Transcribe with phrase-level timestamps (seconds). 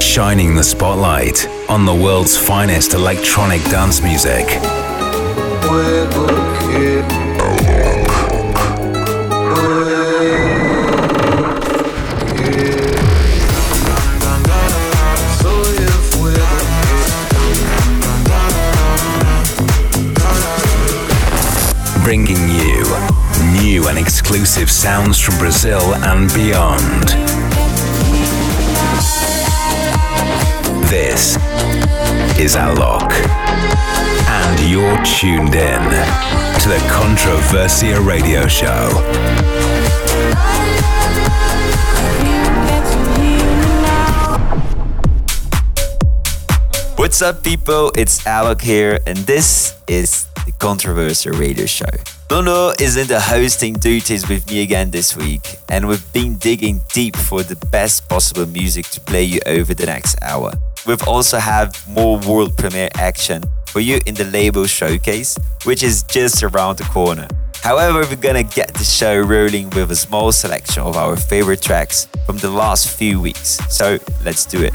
[0.00, 4.46] Shining the spotlight on the world's finest electronic dance music.
[24.30, 27.08] Exclusive sounds from Brazil and beyond.
[30.88, 31.34] This
[32.38, 33.10] is Alok,
[34.28, 35.82] and you're tuned in
[36.60, 38.90] to the Controversia Radio Show.
[46.94, 47.90] What's up, people?
[47.96, 52.19] It's Alok here, and this is the Controversia Radio Show.
[52.30, 56.80] Nuno is in the hosting duties with me again this week, and we've been digging
[56.92, 60.52] deep for the best possible music to play you over the next hour.
[60.86, 66.04] We've also had more world premiere action for you in the label showcase, which is
[66.04, 67.26] just around the corner.
[67.64, 72.06] However, we're gonna get the show rolling with a small selection of our favorite tracks
[72.26, 73.58] from the last few weeks.
[73.68, 74.74] So let's do it.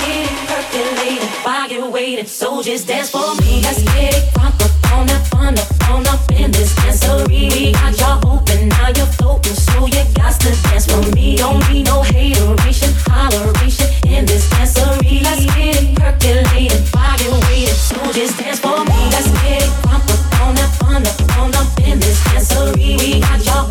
[1.81, 3.61] while you're waiting, so just dance for me.
[3.61, 7.51] Let's get it crunk up on that fun up on up in this dancery.
[7.51, 11.37] We got y'all open, now you're floating, so you got to dance for me.
[11.37, 15.23] Don't need no hateration, holleration in this dancery.
[15.23, 18.99] Let's get it percolating while you're waiting, so just dance for me.
[19.11, 22.99] Let's get it crunk up on that fun up on up in this dancery.
[22.99, 23.70] We got y'all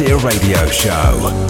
[0.00, 1.49] Controversia Radio Show.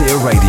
[0.00, 0.39] Corsair Radio.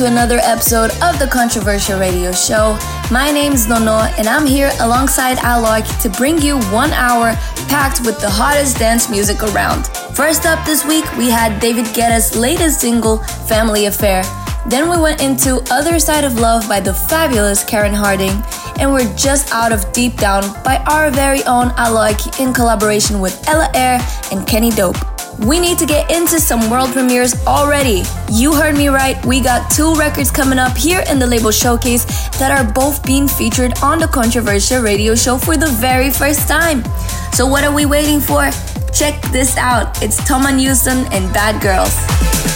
[0.00, 2.78] to another episode of the Controversia Radio Show.
[3.10, 7.34] My name is Nuno, and I'm here alongside Alok to bring you one hour
[7.68, 9.88] packed with the hottest dance music around.
[10.16, 14.22] First up this week, we had David Guetta's latest single, Family Affair.
[14.68, 18.42] Then we went into Other Side of Love by the fabulous Karen Harding,
[18.80, 23.36] and we're just out of Deep Down by our very own Alok in collaboration with
[23.46, 24.00] Ella Eyre
[24.32, 25.09] and Kenny Dope.
[25.46, 28.02] We need to get into some world premieres already.
[28.30, 32.04] You heard me right, we got two records coming up here in the label showcase
[32.38, 36.84] that are both being featured on the Controversia radio show for the very first time.
[37.32, 38.50] So, what are we waiting for?
[38.92, 42.49] Check this out it's Thomas Newson and Bad Girls.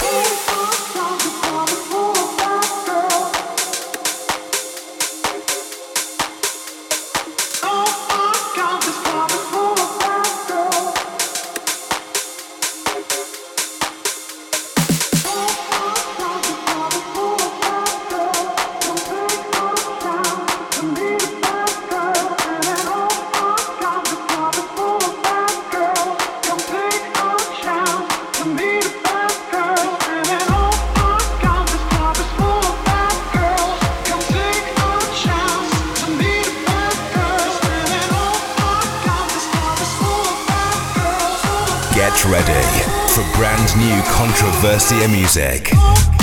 [43.14, 46.13] for brand new Controversia music.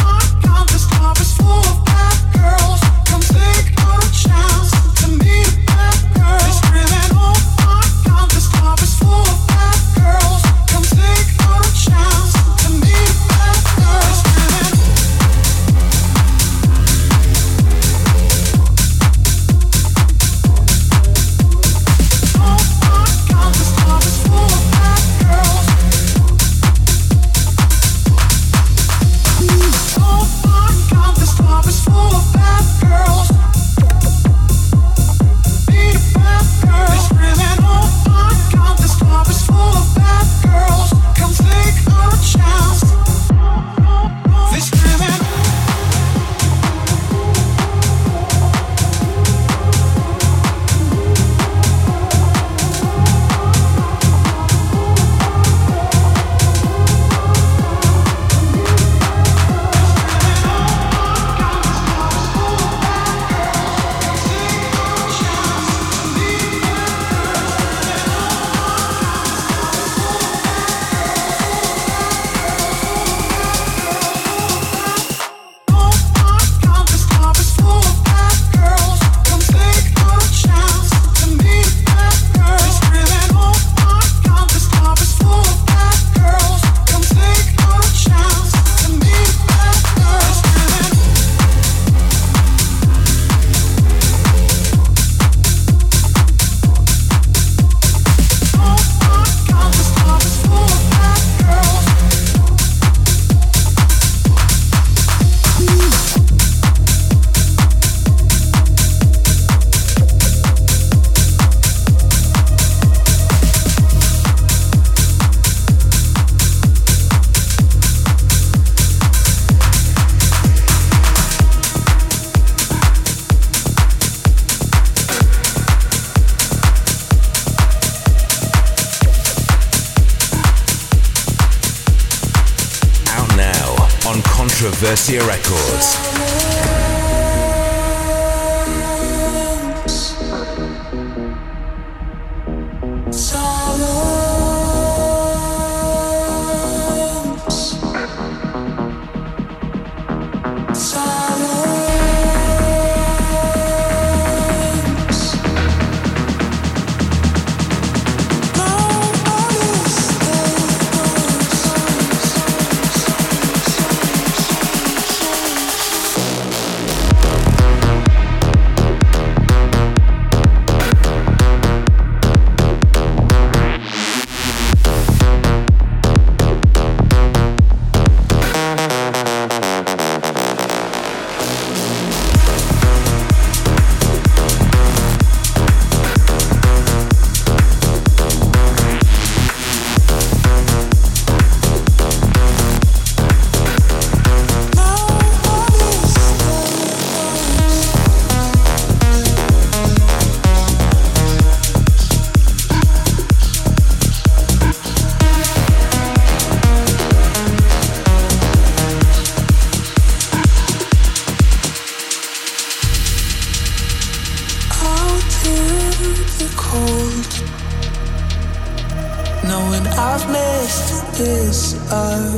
[135.19, 135.60] Records.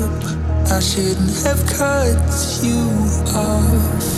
[0.04, 0.24] up.
[0.72, 2.80] I shouldn't have cut you
[3.36, 4.13] off.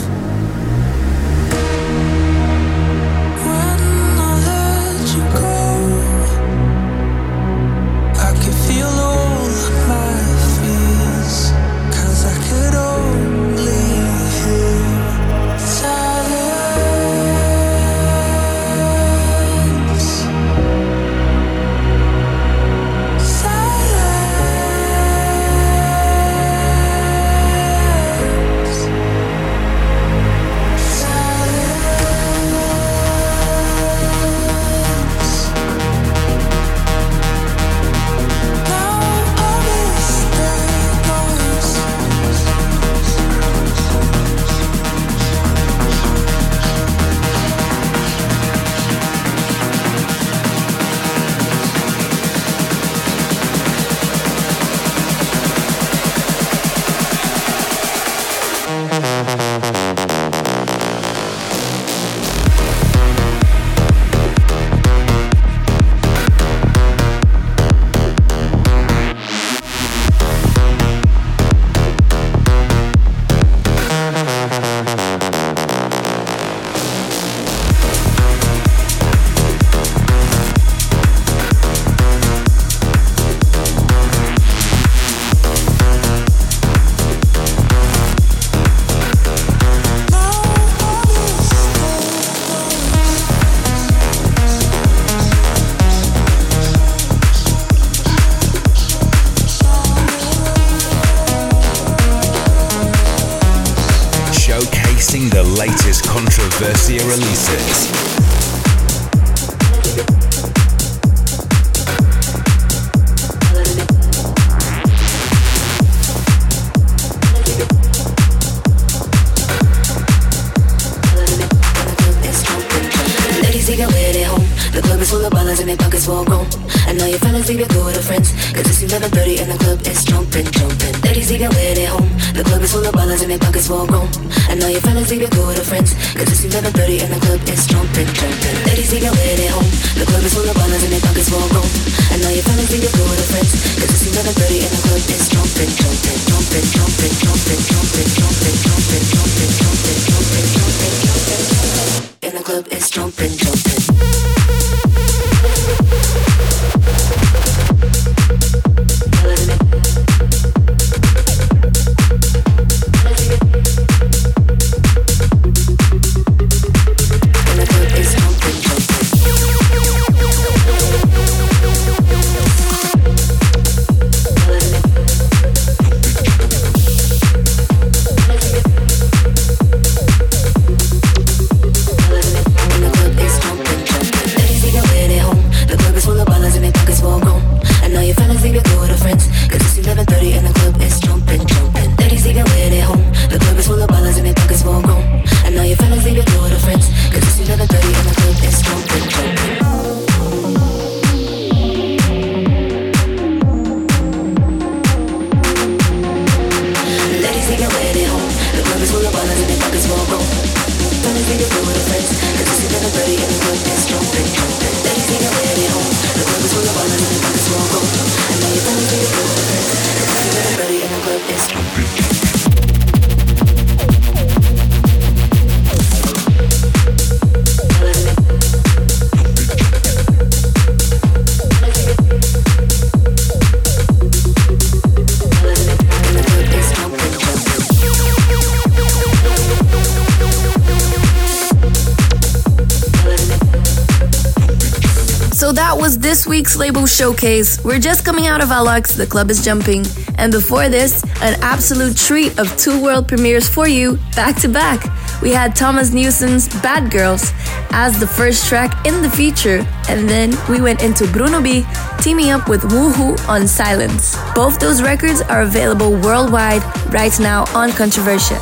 [246.56, 247.62] Label showcase.
[247.64, 249.84] We're just coming out of Alok's The Club is Jumping.
[250.18, 254.84] And before this, an absolute treat of two world premieres for you, back to back.
[255.22, 257.32] We had Thomas Newson's Bad Girls
[257.70, 261.64] as the first track in the feature, and then we went into Bruno B
[262.00, 264.16] teaming up with Woohoo on Silence.
[264.34, 268.38] Both those records are available worldwide right now on Controversia.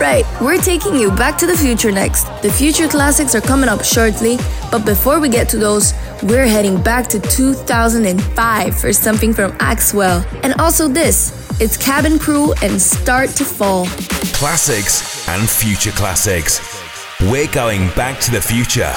[0.00, 2.24] Right, we're taking you back to the future next.
[2.42, 4.38] The future classics are coming up shortly,
[4.72, 10.26] but before we get to those, we're heading back to 2005 for something from Axwell.
[10.42, 13.86] And also this it's Cabin Crew and Star to Fall.
[14.34, 16.60] Classics and future classics.
[17.20, 18.92] We're going back to the future.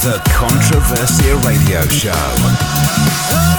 [0.00, 0.22] Gotta
[1.42, 3.57] Radio Show.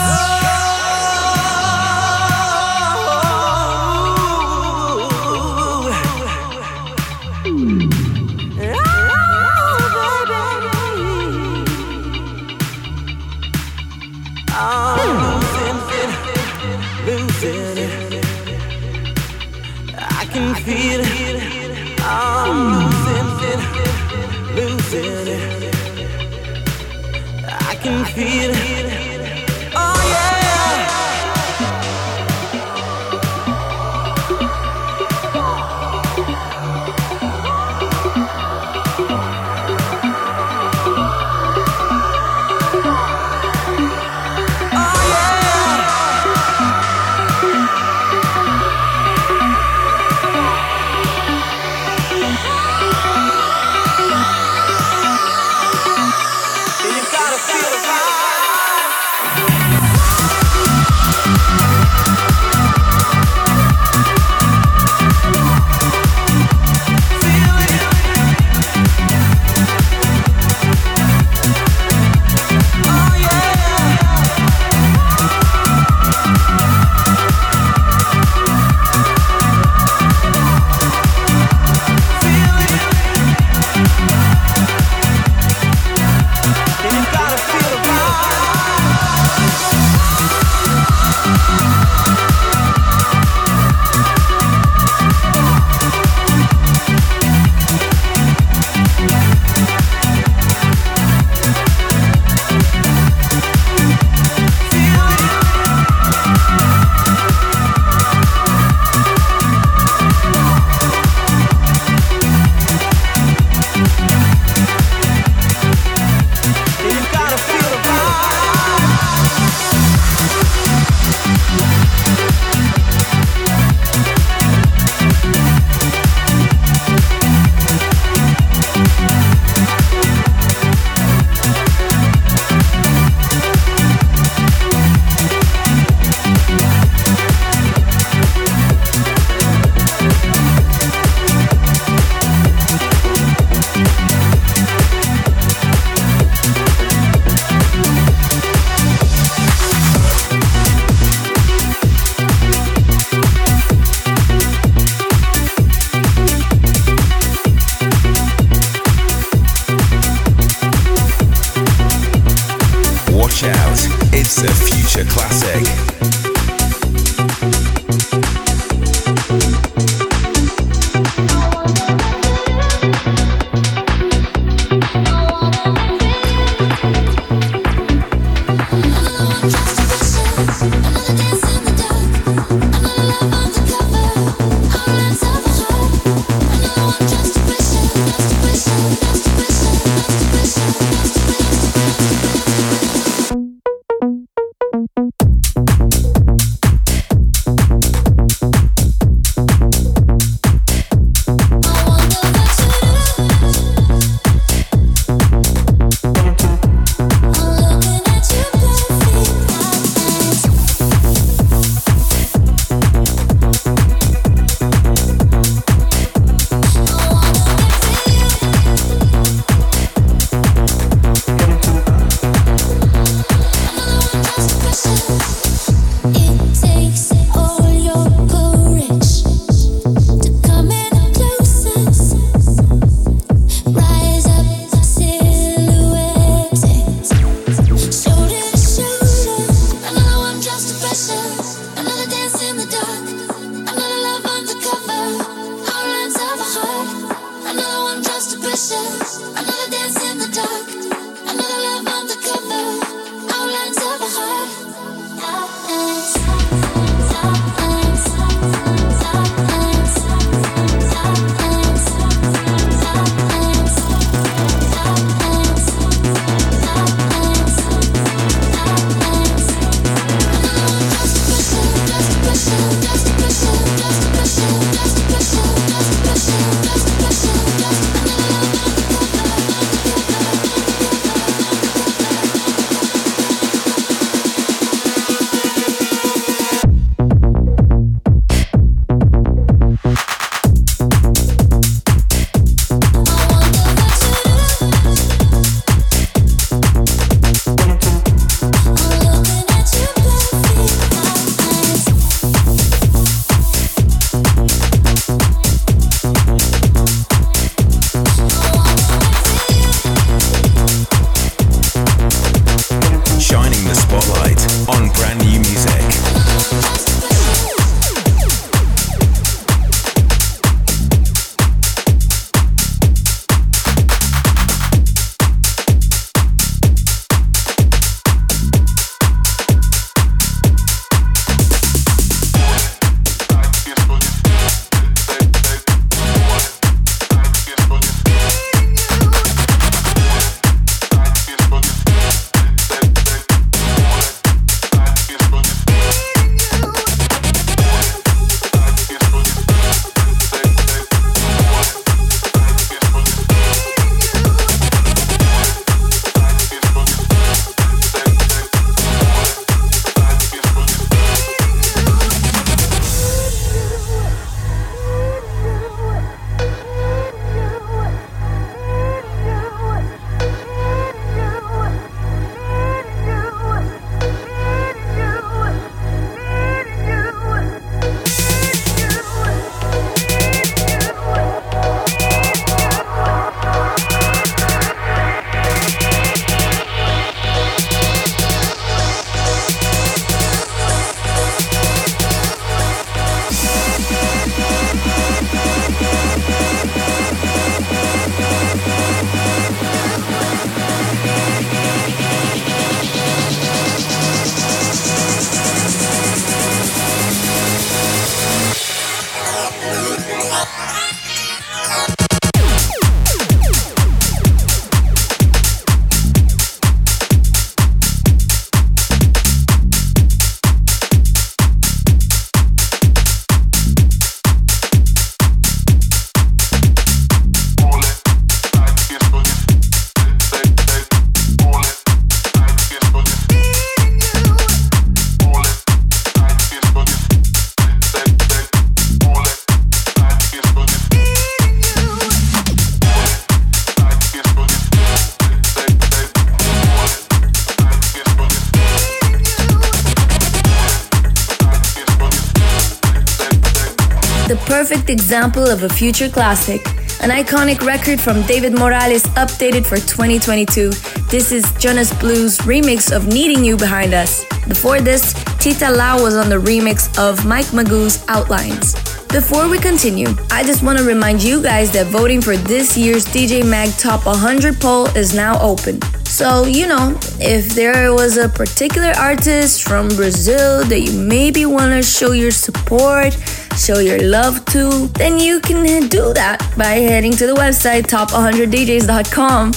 [454.70, 456.64] Perfect example of a future classic.
[457.02, 460.70] An iconic record from David Morales updated for 2022.
[461.10, 464.26] This is Jonas Blue's remix of Needing You behind us.
[464.48, 468.76] Before this, Tita Lau was on the remix of Mike Mago's Outlines.
[469.08, 473.06] Before we continue, I just want to remind you guys that voting for this year's
[473.06, 475.82] DJ Mag Top 100 poll is now open.
[476.06, 481.72] So, you know, if there was a particular artist from Brazil that you maybe want
[481.72, 483.18] to show your support,
[483.58, 489.52] show your love to, then you can do that by heading to the website top100djs.com.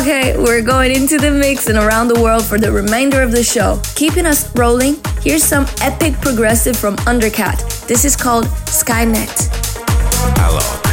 [0.00, 3.42] Okay, we're going into the mix and around the world for the remainder of the
[3.42, 3.80] show.
[3.94, 7.86] Keeping us rolling, here's some epic progressive from Undercatt.
[7.86, 9.48] This is called Skynet.
[10.36, 10.85] Alok.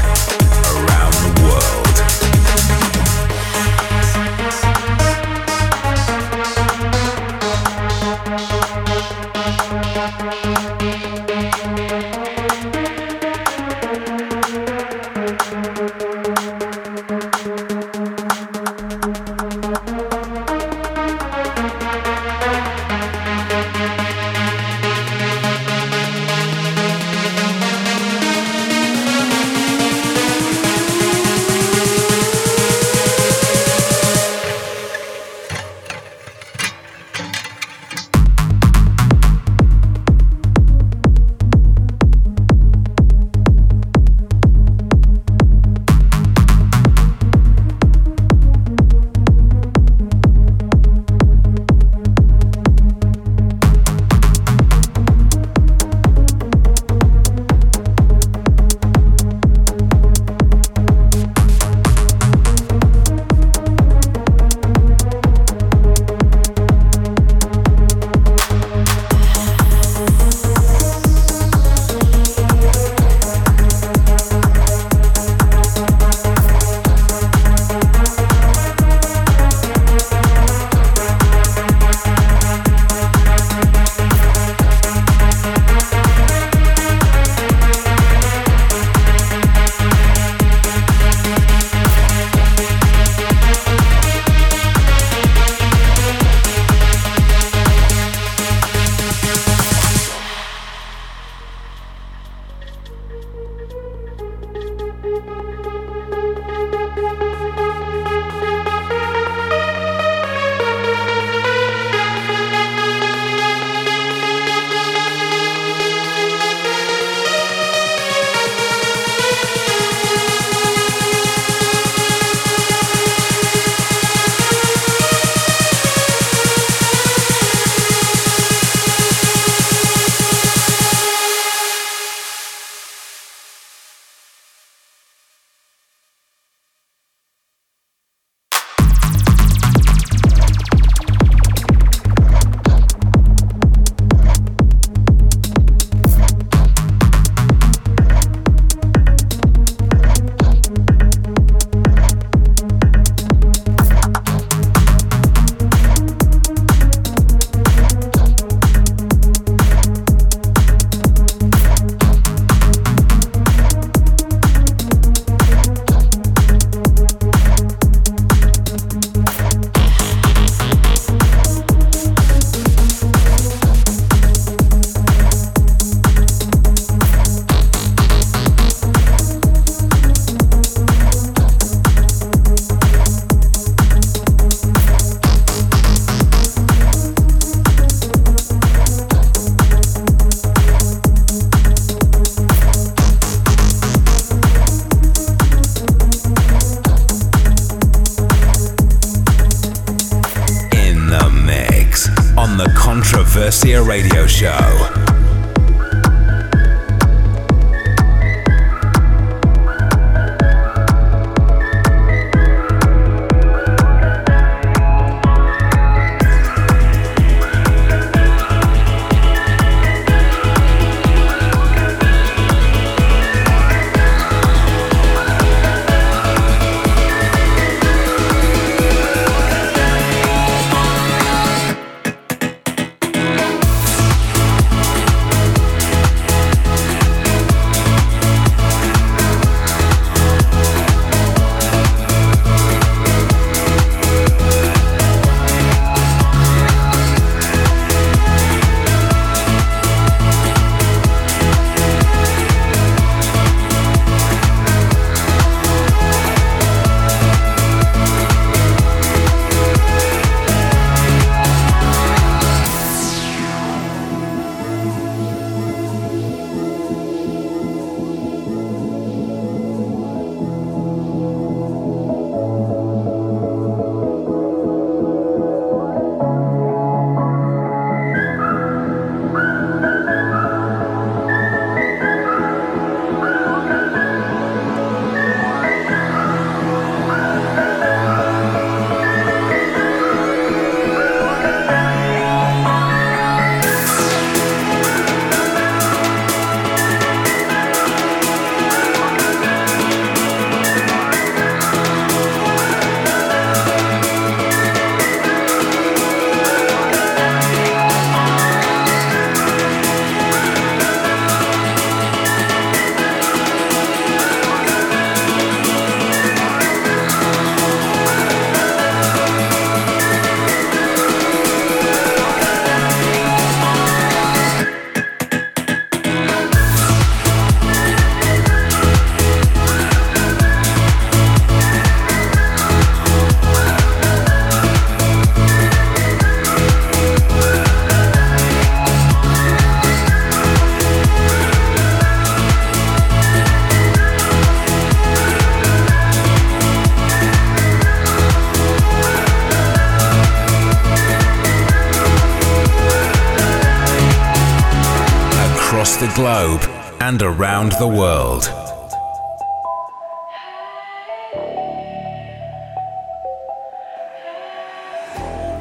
[356.43, 356.63] Globe
[356.99, 358.43] and around the world.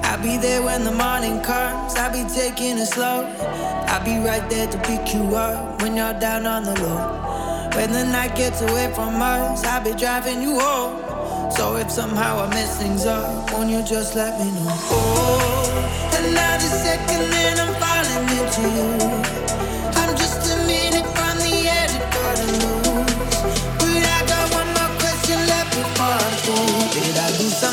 [0.02, 1.94] I'll be there when the morning comes.
[1.94, 3.18] I'll be taking it slow.
[3.90, 7.70] I'll be right there to pick you up when you're down on the low.
[7.76, 10.94] When the night gets away from us, I'll be driving you home.
[11.52, 14.74] So if somehow I mess things up, won't you just let me know?
[14.96, 19.32] Oh, another second and I'm falling into you.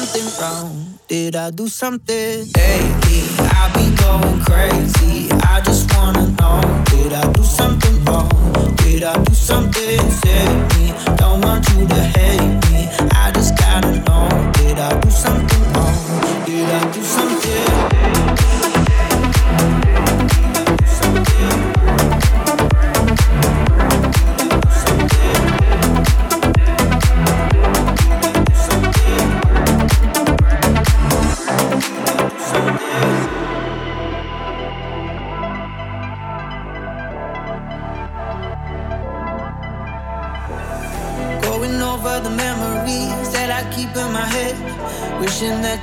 [0.10, 1.00] Something wrong?
[1.08, 2.48] Did I do something?
[2.56, 5.30] Lately, I be going crazy.
[5.44, 8.30] I just wanna know, did I do something wrong?
[8.78, 10.00] Did I do something?
[10.22, 10.94] Save me.
[11.18, 12.88] Don't want you to hate me.
[13.12, 15.39] I just gotta know, did I do something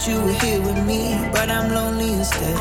[0.07, 2.55] You were here with me, but I'm lonely instead.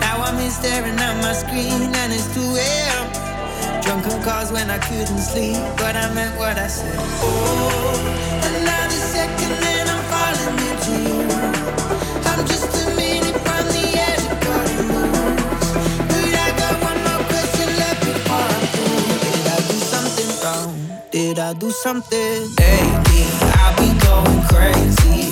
[0.00, 3.82] Now I'm here staring at my screen and it's 2 a.m.
[3.82, 6.96] Drunken calls when I couldn't sleep, but I meant what I said.
[6.96, 8.00] Oh,
[8.48, 11.28] another second and I'm falling into you.
[12.24, 14.40] I'm just a minute from the edge of
[14.88, 15.68] loose.
[16.08, 19.20] But I got one more question left before I'm through.
[19.28, 20.72] Did I do something wrong?
[21.10, 22.40] Did I do something?
[22.56, 23.24] Lately,
[23.60, 25.29] I'll be going crazy.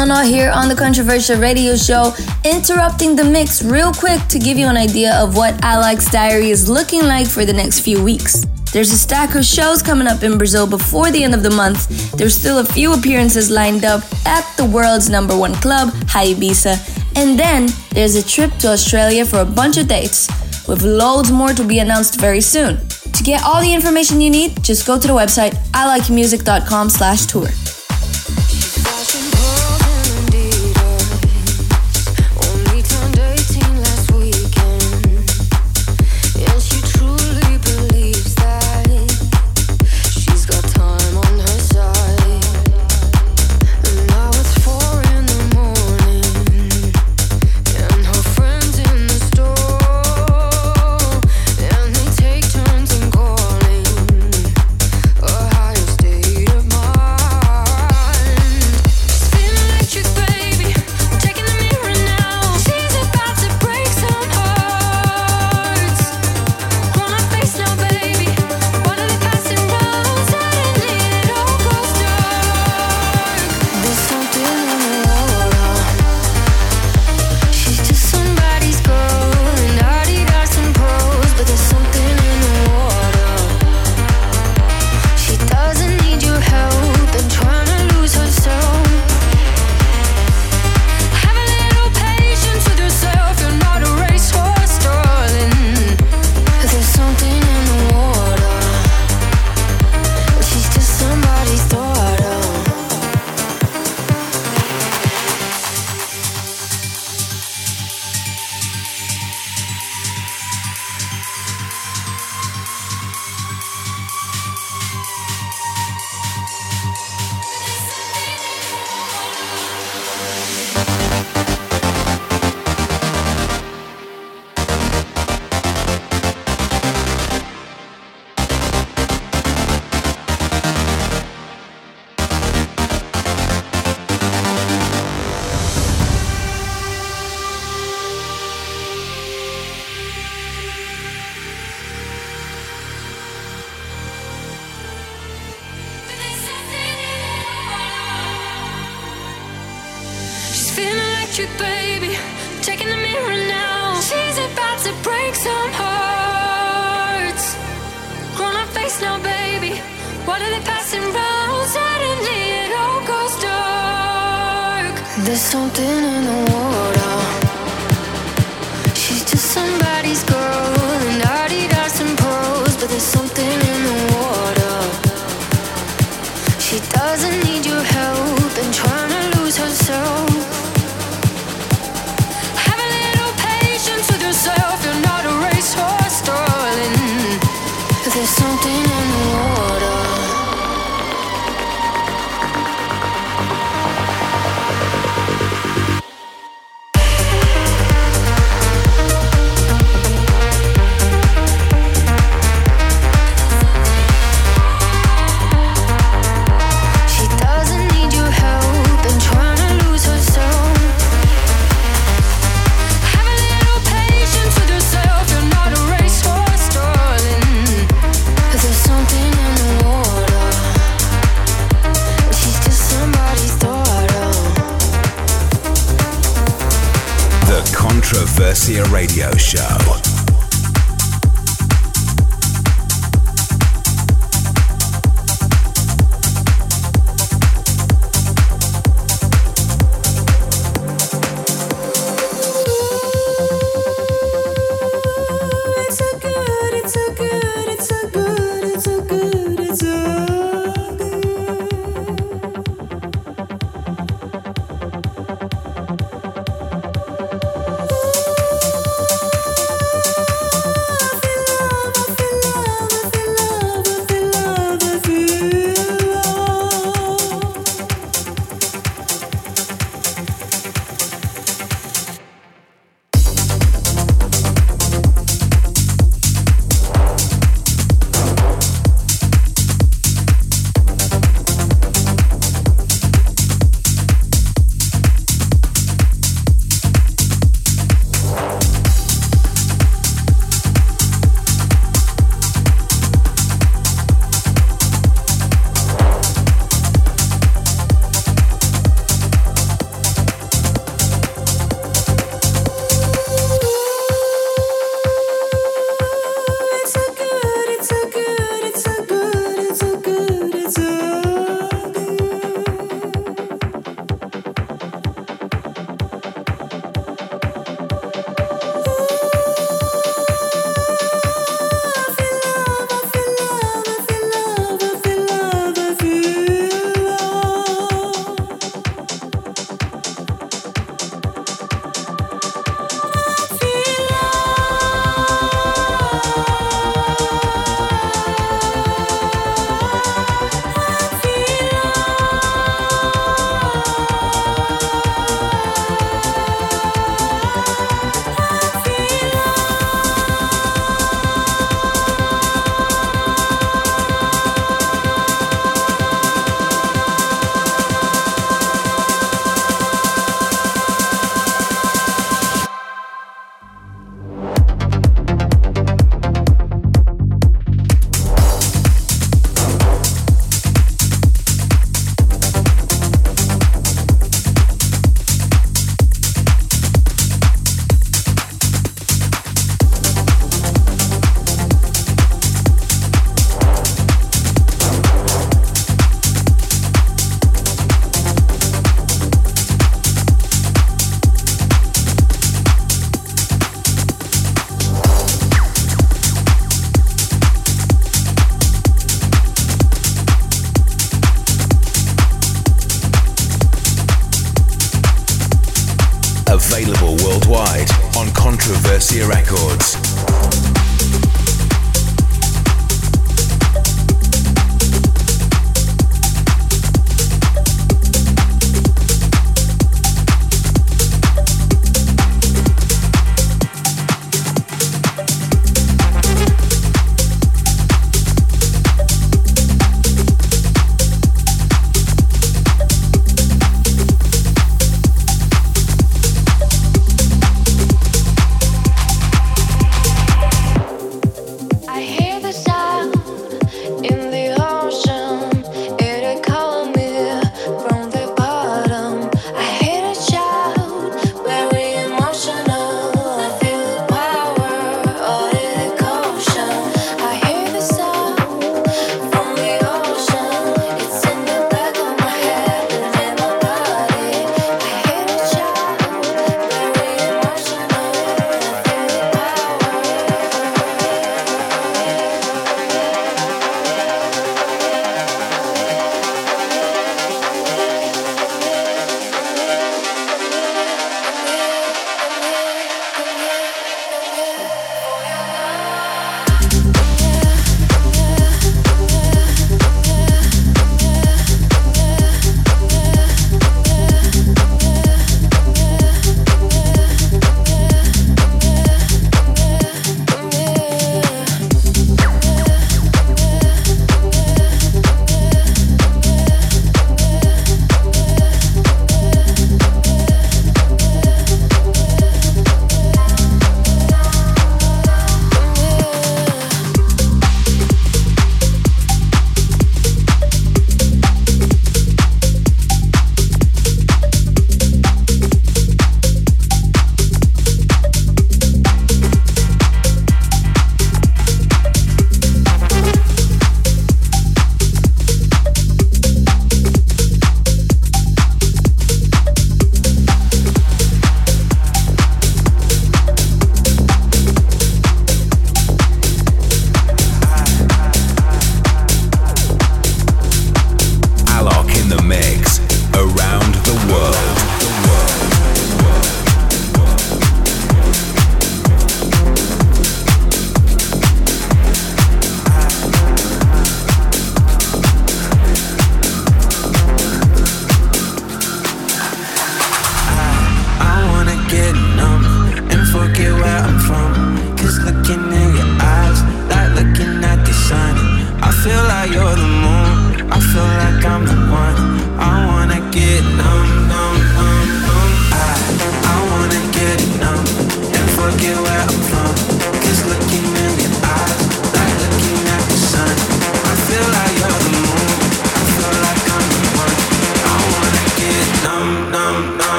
[0.00, 4.66] Nuno here on the Controversia Radio Show, interrupting the mix real quick to give you
[4.66, 8.46] an idea of what Alok's diary is looking like for the next few weeks.
[8.72, 12.12] There's a stack of shows coming up in Brazil before the end of the month.
[12.12, 16.80] There's still a few appearances lined up at the world's number one club, Hy Ibiza.
[17.16, 20.28] And then there's a trip to Australia for a bunch of dates,
[20.66, 22.78] with loads more to be announced very soon.
[22.88, 27.48] To get all the information you need, just go to the website ilikemusic.com slash tour.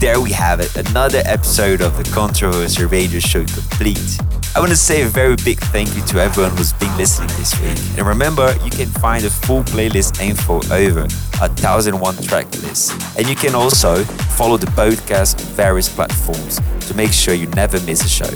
[0.00, 4.18] There we have it, another episode of the Controversia Radio Show complete.
[4.54, 7.60] I want to say a very big thank you to everyone who's been listening this
[7.60, 7.76] week.
[7.98, 11.00] And remember, you can find a full playlist info over
[11.40, 12.92] a 1001 track list.
[13.18, 14.04] And you can also
[14.36, 18.30] follow the podcast on various platforms to make sure you never miss a show.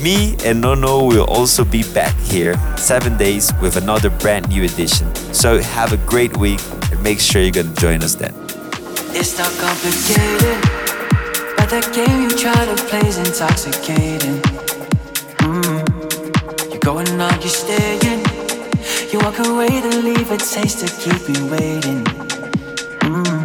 [0.00, 5.12] Me and Nuno will also be back here seven days with another brand new edition.
[5.34, 6.60] So have a great week
[6.92, 8.32] and make sure you're gonna join us then.
[9.10, 10.77] It's not complicated,
[11.70, 14.40] that game you try to play's intoxicating.
[15.44, 15.84] Mm.
[16.70, 18.24] You're going on, you're staying.
[19.12, 22.04] You walk away to leave a taste to keep you waiting.
[23.04, 23.44] Mm.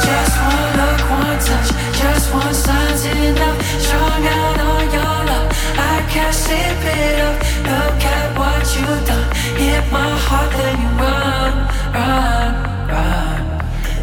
[0.00, 3.58] Just one look, one touch, just one sign's enough.
[3.84, 7.36] Strung out on your love, I can't sip it up.
[7.68, 9.28] Look at what you done.
[9.60, 11.52] Hit my heart, then you run,
[11.92, 12.50] run,
[12.88, 13.40] run.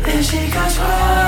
[0.04, 1.25] Then she goes, run.